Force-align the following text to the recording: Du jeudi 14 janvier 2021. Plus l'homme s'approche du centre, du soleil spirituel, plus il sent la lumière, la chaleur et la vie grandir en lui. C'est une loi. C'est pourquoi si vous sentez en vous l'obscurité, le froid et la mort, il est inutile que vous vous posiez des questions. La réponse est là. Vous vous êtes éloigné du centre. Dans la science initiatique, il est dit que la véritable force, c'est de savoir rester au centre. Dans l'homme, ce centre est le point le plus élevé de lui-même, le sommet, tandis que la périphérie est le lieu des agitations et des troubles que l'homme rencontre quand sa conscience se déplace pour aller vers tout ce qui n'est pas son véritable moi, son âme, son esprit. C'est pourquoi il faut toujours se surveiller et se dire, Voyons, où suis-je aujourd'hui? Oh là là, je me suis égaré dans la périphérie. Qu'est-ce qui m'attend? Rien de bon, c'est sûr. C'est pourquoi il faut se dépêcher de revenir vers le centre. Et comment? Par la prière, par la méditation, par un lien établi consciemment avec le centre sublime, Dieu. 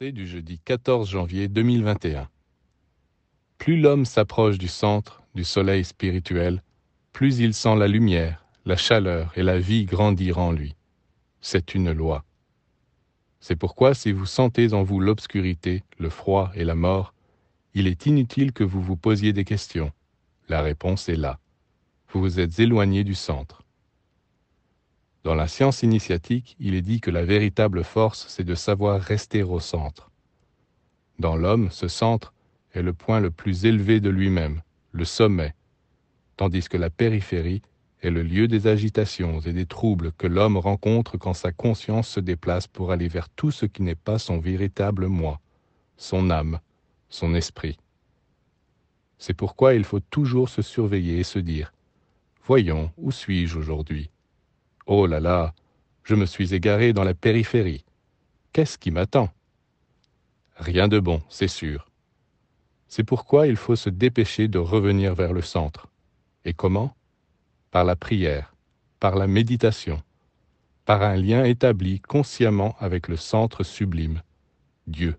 Du 0.00 0.28
jeudi 0.28 0.60
14 0.64 1.08
janvier 1.08 1.48
2021. 1.48 2.28
Plus 3.56 3.80
l'homme 3.80 4.04
s'approche 4.04 4.58
du 4.58 4.68
centre, 4.68 5.22
du 5.34 5.42
soleil 5.42 5.82
spirituel, 5.82 6.62
plus 7.12 7.40
il 7.40 7.52
sent 7.52 7.74
la 7.74 7.88
lumière, 7.88 8.44
la 8.64 8.76
chaleur 8.76 9.32
et 9.34 9.42
la 9.42 9.58
vie 9.58 9.86
grandir 9.86 10.38
en 10.38 10.52
lui. 10.52 10.76
C'est 11.40 11.74
une 11.74 11.90
loi. 11.90 12.24
C'est 13.40 13.56
pourquoi 13.56 13.94
si 13.94 14.12
vous 14.12 14.26
sentez 14.26 14.72
en 14.72 14.84
vous 14.84 15.00
l'obscurité, 15.00 15.82
le 15.98 16.10
froid 16.10 16.52
et 16.54 16.64
la 16.64 16.76
mort, 16.76 17.12
il 17.74 17.88
est 17.88 18.06
inutile 18.06 18.52
que 18.52 18.64
vous 18.64 18.82
vous 18.82 18.96
posiez 18.96 19.32
des 19.32 19.44
questions. 19.44 19.90
La 20.48 20.60
réponse 20.60 21.08
est 21.08 21.16
là. 21.16 21.40
Vous 22.12 22.20
vous 22.20 22.38
êtes 22.38 22.60
éloigné 22.60 23.04
du 23.04 23.14
centre. 23.14 23.62
Dans 25.24 25.34
la 25.34 25.48
science 25.48 25.82
initiatique, 25.82 26.56
il 26.60 26.74
est 26.74 26.82
dit 26.82 27.00
que 27.00 27.10
la 27.10 27.24
véritable 27.24 27.84
force, 27.84 28.26
c'est 28.28 28.44
de 28.44 28.54
savoir 28.54 29.00
rester 29.00 29.42
au 29.42 29.60
centre. 29.60 30.10
Dans 31.18 31.36
l'homme, 31.36 31.70
ce 31.70 31.88
centre 31.88 32.32
est 32.72 32.82
le 32.82 32.92
point 32.92 33.20
le 33.20 33.30
plus 33.30 33.64
élevé 33.64 34.00
de 34.00 34.10
lui-même, 34.10 34.62
le 34.92 35.04
sommet, 35.04 35.54
tandis 36.36 36.68
que 36.68 36.76
la 36.76 36.90
périphérie 36.90 37.62
est 38.02 38.10
le 38.10 38.22
lieu 38.22 38.46
des 38.46 38.68
agitations 38.68 39.40
et 39.40 39.52
des 39.52 39.66
troubles 39.66 40.12
que 40.12 40.28
l'homme 40.28 40.56
rencontre 40.56 41.16
quand 41.16 41.34
sa 41.34 41.50
conscience 41.50 42.08
se 42.08 42.20
déplace 42.20 42.68
pour 42.68 42.92
aller 42.92 43.08
vers 43.08 43.28
tout 43.28 43.50
ce 43.50 43.66
qui 43.66 43.82
n'est 43.82 43.96
pas 43.96 44.18
son 44.18 44.38
véritable 44.38 45.08
moi, 45.08 45.40
son 45.96 46.30
âme, 46.30 46.60
son 47.08 47.34
esprit. 47.34 47.76
C'est 49.18 49.34
pourquoi 49.34 49.74
il 49.74 49.82
faut 49.82 49.98
toujours 49.98 50.48
se 50.48 50.62
surveiller 50.62 51.18
et 51.18 51.24
se 51.24 51.40
dire, 51.40 51.72
Voyons, 52.44 52.92
où 52.96 53.10
suis-je 53.10 53.58
aujourd'hui? 53.58 54.10
Oh 54.90 55.06
là 55.06 55.20
là, 55.20 55.52
je 56.02 56.14
me 56.14 56.24
suis 56.24 56.54
égaré 56.54 56.94
dans 56.94 57.04
la 57.04 57.12
périphérie. 57.12 57.84
Qu'est-ce 58.54 58.78
qui 58.78 58.90
m'attend? 58.90 59.28
Rien 60.56 60.88
de 60.88 60.98
bon, 60.98 61.22
c'est 61.28 61.46
sûr. 61.46 61.90
C'est 62.86 63.04
pourquoi 63.04 63.48
il 63.48 63.56
faut 63.56 63.76
se 63.76 63.90
dépêcher 63.90 64.48
de 64.48 64.58
revenir 64.58 65.14
vers 65.14 65.34
le 65.34 65.42
centre. 65.42 65.88
Et 66.46 66.54
comment? 66.54 66.96
Par 67.70 67.84
la 67.84 67.96
prière, 67.96 68.54
par 68.98 69.16
la 69.16 69.26
méditation, 69.26 70.02
par 70.86 71.02
un 71.02 71.16
lien 71.16 71.44
établi 71.44 72.00
consciemment 72.00 72.74
avec 72.80 73.08
le 73.08 73.18
centre 73.18 73.64
sublime, 73.64 74.22
Dieu. 74.86 75.18